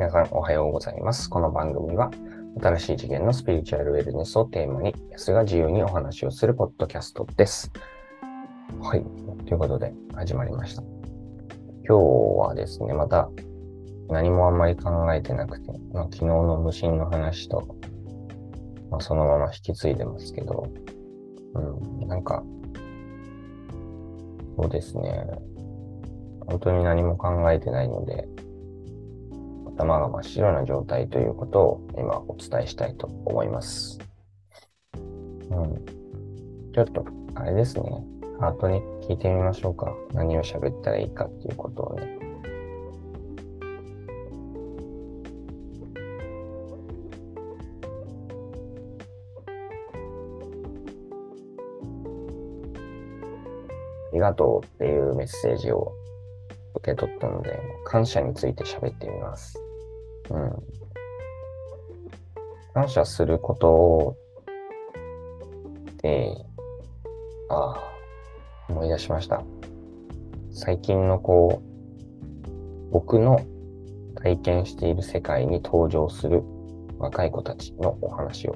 [0.00, 1.28] 皆さんおはようございます。
[1.28, 2.10] この番組は
[2.58, 7.70] 新しい次元のスピリチュアルウェルネスをテーマに、安が自由にお話をするポッドキャストです。
[8.80, 9.04] はい。
[9.44, 10.82] ということで始まりました。
[11.86, 13.28] 今日はですね、また
[14.08, 17.76] 何もあんまり考えてなくて、まあ、昨日の無心の話と、
[18.90, 20.66] まあ、そのまま引き継いでますけど、
[21.52, 22.42] うん、なんか、
[24.56, 25.26] そうですね。
[26.46, 28.26] 本当に何も考えてないので、
[29.80, 33.98] 頭が真っ白な状態ということを今お伝えしたいと思います。
[34.94, 35.84] うん。
[36.74, 38.04] ちょっと、あれですね。
[38.38, 39.94] ハートに聞いてみましょうか。
[40.12, 42.18] 何を喋ったらいいかっていうことをね。
[54.12, 55.94] ありがとうっていうメッセージを
[56.74, 59.69] 受け取ったので、感謝について喋ってみます。
[60.30, 60.80] うん。
[62.72, 64.16] 感謝すること
[66.02, 66.32] で、
[67.48, 67.82] ああ、
[68.68, 69.42] 思い出しました。
[70.52, 73.40] 最近のこう、僕の
[74.22, 76.42] 体験している世界に登場する
[76.98, 78.54] 若い子たちのお話を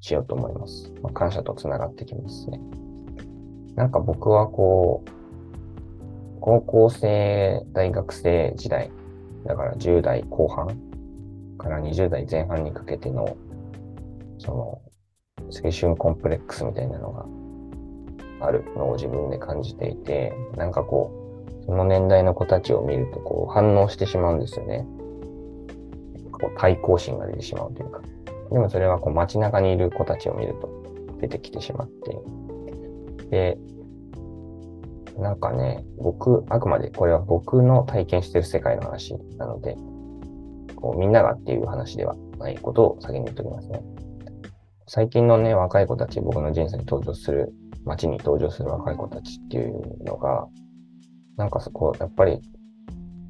[0.00, 0.92] しようと思います。
[1.02, 2.60] まあ、感謝とつながってきますね。
[3.74, 5.10] なんか僕はこう、
[6.40, 8.90] 高校生、大学生時代、
[9.44, 10.76] だから10代後半
[11.58, 13.36] から20代前半にかけての、
[14.38, 14.80] その、
[15.64, 21.12] 青春コンプレックスみたいなのがあるのを自分で感じていて、なんかこ
[21.62, 24.86] う、その年代の子たちを見るとこう反応してしまうんですよね。
[26.32, 28.00] こう対抗心が出てしまうというか。
[28.50, 30.68] でもそれはこう街中にいる子たちを見ると
[31.20, 32.18] 出てきてしまって、
[33.30, 33.58] で、
[35.18, 39.76] なんかね、僕、あくまでこれは僕の体験してる世界の話なので、
[40.76, 43.82] こうみんながっていう話ではないことを先に言っておきますね。
[44.86, 47.52] 最近のね、若い子たち、僕の人生に登場する、
[47.84, 50.46] 街に登場する若い子たちっていうのが、
[51.36, 52.40] なんかそこ、やっぱり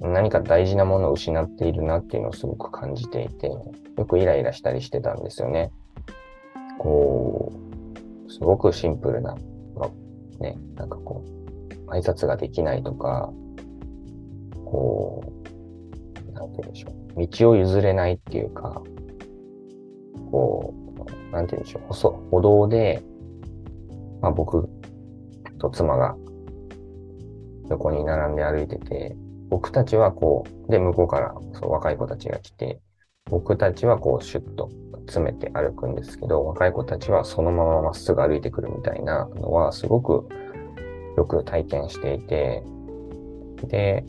[0.00, 5.70] 何か大事なものを失っているなっていうのをすごく感じていて、よくイライラしたりしてたんですよね。
[6.78, 7.52] こ
[8.26, 9.34] う、すごくシンプルな、
[10.38, 11.37] ね、なんかこう、
[11.90, 13.32] 挨拶ができないとか、
[14.64, 15.22] こ
[16.30, 17.26] う、なんて言うんでしょう。
[17.26, 18.82] 道を譲れないっていうか、
[20.30, 22.30] こう、なんて言うんでしょう。
[22.30, 23.02] 歩道で、
[24.20, 24.68] まあ僕
[25.58, 26.16] と妻が
[27.70, 29.16] 横に並んで歩いてて、
[29.48, 32.80] 僕たちはこう、で、向こうからそう若い子たちが来て、
[33.30, 34.70] 僕たちはこう、シュッと
[35.06, 40.28] 詰めて歩くんですけど、若い子たちはそのまままっすぐ歩いてくるみたいなのは、すごく
[41.18, 42.62] よく体験していて、
[43.64, 44.04] で、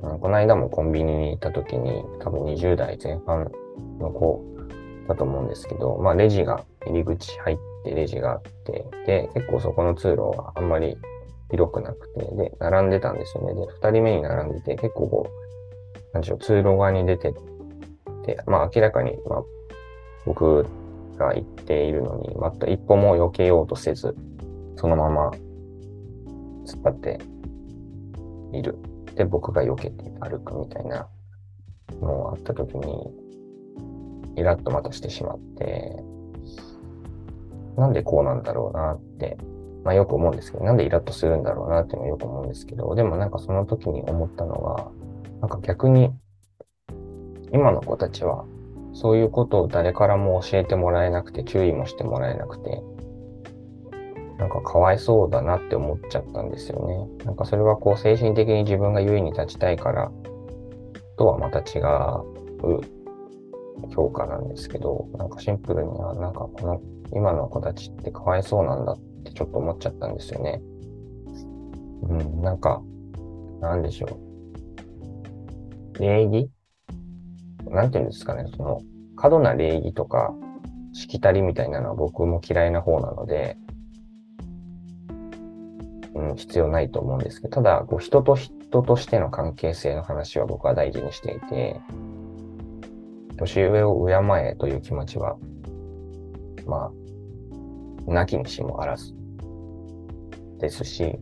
[0.00, 3.50] この間もコンビニに行った時に、多分20代前半
[3.98, 4.42] の子
[5.06, 10.96] だと思うんですけど、まあレジが、入り口入ってレジがあって、で、結構そこの通路はあんまり
[11.50, 13.54] 広くなくて、で、並んでたんですよね。
[13.54, 17.32] で、二人目に並んでて、結構こう、なんでしょう、通路側に出てっ
[18.24, 19.42] て、まあ明らかに、まあ、
[20.24, 20.64] 僕
[21.18, 24.16] が行っているのに、また一歩も避けようとせず、
[24.80, 25.28] そのまま
[26.64, 27.20] 突っ張って
[28.54, 28.78] いる。
[29.14, 31.06] で、僕が避けて歩くみたいな
[32.00, 33.12] のがあった時に、
[34.36, 36.02] イラッとまたしてしまって、
[37.76, 39.36] なんでこうなんだろうなって、
[39.84, 44.90] まあよく思うんですけど、なんでイラッとするんだろうなっていうのはよく思うんですけど、でもなんかその時に思ったのが、
[45.42, 46.10] なんか逆に、
[47.52, 48.46] 今の子たちは、
[48.94, 52.82] そういうことを誰からも教えてもらえなくて、注意もしてもらえなくて、
[54.40, 57.24] なんかかわいそうだなって思っちゃったんですよね。
[57.26, 60.10] なんかそれはこう精神的に自分が優位に立ちたいから
[61.18, 62.80] とはまた違う
[63.94, 66.80] 評価なんですけど、なんかシンプルにはなんかこの
[67.12, 70.62] 今の子たちってかわいそうなんだってちょっと思っちゃったんですよね。
[72.04, 72.80] うん、なんか、
[73.60, 74.06] なんでしょ
[75.98, 76.02] う。
[76.02, 76.50] 礼儀？
[77.68, 78.80] なんていうんですかね、その
[79.16, 80.32] 過度な礼儀とか
[80.94, 83.58] しきたりみたいなのは僕も嫌いな方なので、
[86.36, 91.80] 必要ないと思うんですけど、ただ、こう人と人としての関係性の話は僕は大事にしていて、
[93.36, 94.14] 年上を敬
[94.52, 95.36] えという気持ちは、
[96.66, 96.92] ま
[98.08, 99.14] あ、なきにしもあらず
[100.58, 101.18] ですし、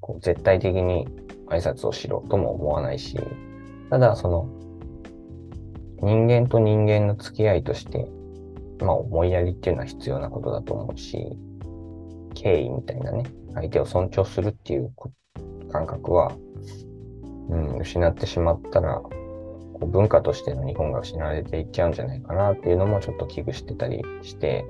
[0.00, 1.06] こう絶対的に
[1.48, 3.18] 挨拶をしろとも思わないし、
[3.90, 4.48] ただその
[6.00, 8.08] 人間と人間の付き合いとして、
[8.80, 11.36] まあ思いやりっていうのは必要なことだと思うし、
[12.34, 13.24] 敬意みたいなね、
[13.54, 14.92] 相手を尊重するっていう
[15.70, 16.32] 感覚は、
[17.48, 19.12] うん、失ってしまったら、こ
[19.82, 24.64] う文化としての日本が失われていっちゃうんじゃないかなっていうのもちょっと危惧してたりして、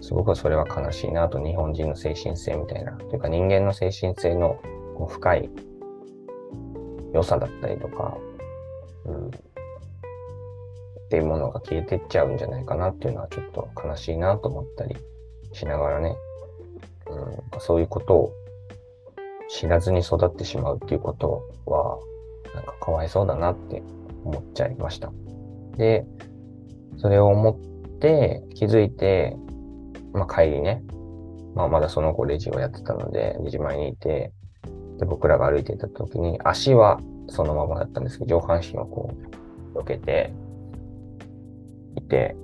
[0.00, 4.60] すごくそれは悲しいなと日本人の精神性みたいな、というか人間の精神性の
[4.96, 5.50] こう深い
[7.12, 8.16] 良さだったりとか、
[9.04, 9.30] うん、っ
[11.10, 14.96] ていうものが消えてっちゃうんじゃないかなっていうのはちょっと悲しいなと思ったり
[15.52, 16.14] しながらね、
[17.10, 18.32] うん、そういうことを
[19.48, 21.98] 知らずに育ってしまうっていうことは、
[22.54, 23.82] なんかかわいそうだなって
[24.24, 25.12] 思っちゃいました。
[25.76, 26.06] で、
[26.98, 29.36] それを思って気づいて、
[30.12, 30.82] まあ帰りね、
[31.54, 34.32] まあまだその子レジをやってたので、レジ前にいて、
[34.98, 39.10] で、僕らが歩いていた時に足はそのままだったんですけど、上半身をこ
[39.74, 40.32] う、避けて
[41.96, 42.36] いて、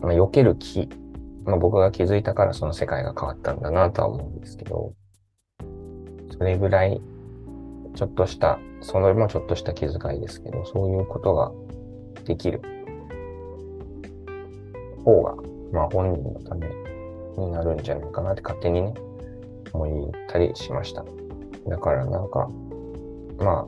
[0.00, 0.88] まあ、避ける気、
[1.46, 4.92] まあ、僕が気づいたからその世界が変わったんだなとは思うんですけど、
[6.36, 7.00] それぐらい、
[7.94, 11.52] ちょっとした、それもちょっとした気遣いですけど、そういうことが
[12.24, 12.60] できる
[15.04, 15.36] 方が、
[15.72, 16.68] まあ本人のため
[17.38, 18.94] になるんじゃないかなって勝手にね、
[19.72, 21.04] 思ったりしました。
[21.68, 22.50] だからなんか、
[23.38, 23.66] まあ、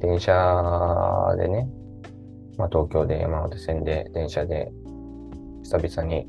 [0.00, 1.68] 電車でね、
[2.58, 4.72] まあ東京で山手線で電車で
[5.64, 6.26] 久々に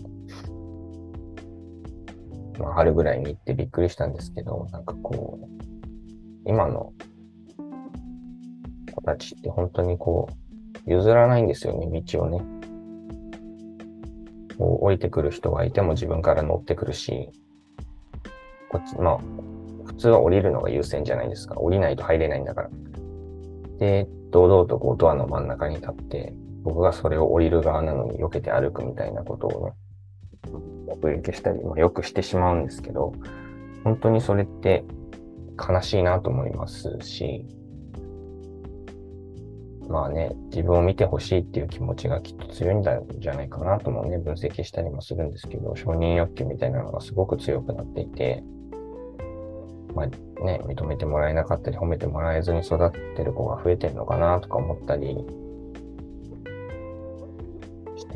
[2.60, 6.94] まあ、春ぐらいに行ってびっくりしたんですけど、なんかこう、今の
[8.94, 10.30] 子たちって本当にこ
[10.88, 12.42] う、譲らないんですよね、道をね。
[14.58, 17.30] こう降りてくる人がいても自分から乗ってくるし、
[18.70, 19.18] こっち、まあ、
[19.86, 21.56] 普通は降りるのが優先じゃないですか。
[21.56, 22.70] 降りないと入れないんだから。
[23.80, 26.34] で、堂々とこうドアの真ん中に立って、
[26.66, 29.74] 僕がそれを降りる側なのに避けて歩くみたいなことをね、
[31.02, 33.14] 目撃したりもよくしてしまうんですけど、
[33.84, 34.84] 本当にそれって
[35.58, 37.46] 悲しいなと思いますし、
[39.88, 43.00] まあね、自分を見てほしいっていう気持ちがきっと強いんじゃ
[43.36, 48.44] ないかなともね、分析したりもするんですけど、承認欲求みたいなのがすごく強くなっていて、
[49.94, 50.08] まあ
[50.44, 55.24] ね、認めてもらえなかったり、褒めてもらえずに育ってる子が増えてるのかなとか思ったり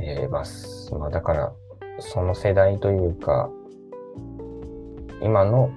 [0.05, 0.93] してます。
[0.95, 1.53] まあだから、
[1.99, 3.49] その世代というか、
[5.21, 5.71] 今の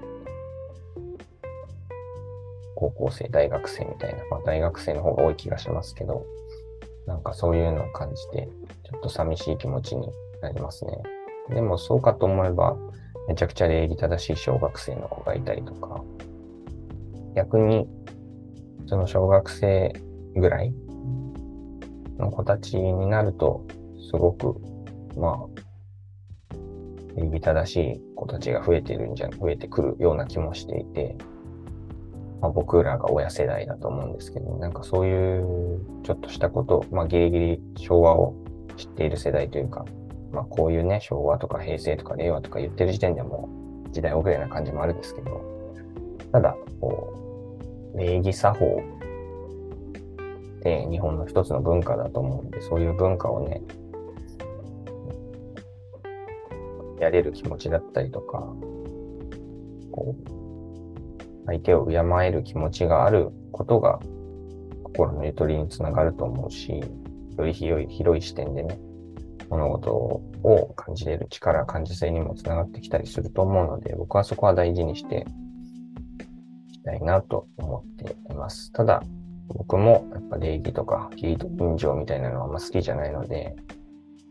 [2.74, 6.24] 高校生、大学生みたいな、まあ大学生の方が多い気がしますけど、
[7.06, 8.48] なんかそういうのを感じて、
[8.84, 10.08] ちょっと寂しい気持ちに
[10.40, 11.02] なりますね。
[11.50, 12.76] でもそうかと思えば、
[13.28, 16.02] めちゃくちゃ礼儀正しい小学生の子がいたりとか、
[17.34, 17.88] 逆に、
[18.86, 19.92] その小学生
[20.34, 20.74] ぐらい
[22.18, 23.64] の子たちになると、
[24.10, 24.56] すごく、
[25.16, 26.54] まあ、
[27.16, 31.16] 礼儀正しい子たちが増えてるんじゃ、増えてくるような気もしていて、
[32.40, 38.34] まあ、僕らが親世代だと思うんですけど、なんかそういうちょっとしたこと、まあギリギリ昭和を
[38.76, 39.84] 知っている世代というか、
[40.32, 43.48] まあこういうね、昭和とか平成とか令和とか言ってる時点でも
[43.92, 45.40] 時代遅れな感じもあるんですけど、
[46.32, 47.14] ただ、こ
[47.94, 48.82] う、礼儀作法
[50.58, 53.62] って日本の一つの文化だと思うんで、そういう文化をね、
[57.02, 58.38] やれる気持ちだったりとか、
[59.90, 63.98] こう、相手を敬える気持ちがあることが、
[64.84, 66.80] 心のゆとりにつながると思うし、
[67.36, 68.78] より広い広い視点でね、
[69.50, 75.26] 物事を感じれる力、感受性にもつながってきたりすると思うので、僕はそこは大事にして
[76.68, 78.70] いきたいなと思っています。
[78.72, 79.02] ただ、
[79.48, 83.56] 僕もやっぱ礼儀とか義理と人情みたいなのはあんま好きじゃないので、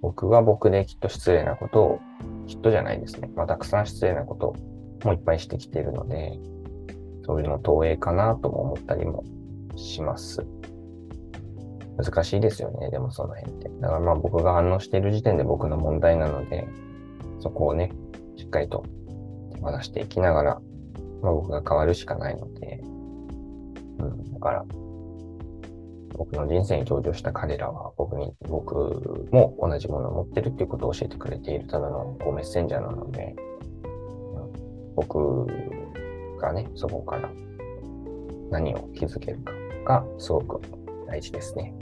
[0.01, 1.99] 僕は僕できっと失礼なことを、
[2.47, 3.29] きっとじゃないですね。
[3.35, 4.55] まあ、たくさん失礼なこと
[5.05, 6.39] もいっぱいしてきているので、
[7.25, 9.23] そういうの投影かなとも思ったりも
[9.75, 10.45] します。
[11.97, 13.69] 難しいですよね、でもその辺って。
[13.79, 16.67] だからまあ僕が反応している時点で僕の問題なので、
[17.39, 17.91] そこをね、
[18.37, 18.83] しっかりと
[19.53, 20.61] 手放していきながら、
[21.21, 22.81] まあ僕が変わるしかないので、
[23.99, 24.65] うん、だから、
[26.13, 33.35] 僕の人生に登場した彼らは僕に、僕も同じものを持ってるっていうことを教えてくれているただのこうメッセンジャーなので、
[34.95, 35.47] 僕
[36.39, 37.29] がね、そこから
[38.49, 39.53] 何を気づけるか
[39.85, 40.61] がすごく
[41.07, 41.73] 大事ですね。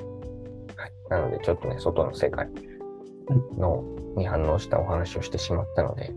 [0.76, 0.92] はい。
[1.10, 2.48] なので、ちょっとね、外の世界
[3.58, 3.84] の
[4.16, 6.12] に反応したお話をしてしまったので、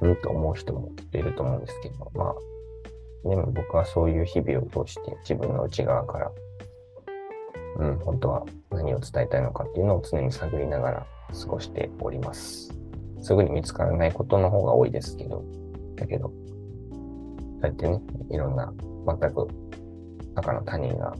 [0.00, 2.34] うんと思う人もいると思うんですけど、まあ、
[3.24, 6.32] でも僕はそういう日々を通して自分の内側から、
[7.78, 11.06] うん、本当は何を伝えたいのかっていうのを常に探りながら
[11.38, 12.74] 過ごしております。
[13.20, 15.44] すぐに見つからないことの方が多いですけど、
[15.96, 16.34] だけど、そ
[17.62, 18.00] うやってね、
[18.30, 18.72] いろんな、
[19.06, 19.48] 全く
[20.34, 21.14] 赤の他人が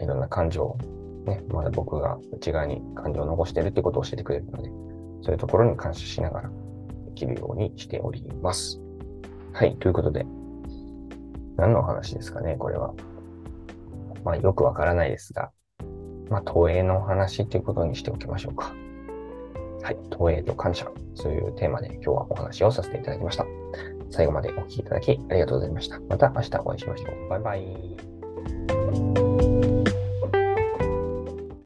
[0.00, 0.78] いろんな感情を、
[1.26, 4.68] ね、まだ僕が内側に感情を残してるってことを教えてくれるので、
[5.22, 6.50] そういうところに感謝しながら
[7.08, 8.80] 生きるようにしております。
[9.52, 10.26] はい、ということで、
[11.56, 12.94] 何の話ですかね、これは。
[14.24, 15.50] まあ、よくわからないですが、
[16.30, 18.74] まあ、投影の話ということにしておきましょうか。
[19.82, 23.46] はい、投影と感謝、そういうテーマで今日はお話をさせていただきました。
[24.10, 26.00] 最後までお聴きいただきありがとうございました。
[26.08, 27.28] また明日お会いしましょう。
[27.28, 29.25] バイバイ。